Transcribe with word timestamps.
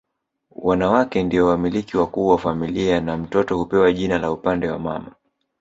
Wanawake 0.51 1.23
ndio 1.23 1.47
wamiliki 1.47 1.97
wakuu 1.97 2.27
wa 2.27 2.37
familia 2.37 3.01
na 3.01 3.17
mtoto 3.17 3.57
hupewa 3.57 3.91
jina 3.91 4.17
la 4.19 4.31
upande 4.31 4.69
wa 4.69 4.79
mama 4.79 5.11